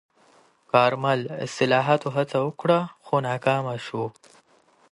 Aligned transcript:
کارمل 0.71 1.19
د 1.27 1.31
اصلاحاتو 1.45 2.07
هڅه 2.17 2.37
وکړه، 2.47 2.79
خو 3.05 3.15
ناکامه 3.27 3.75
شوه. 3.85 4.07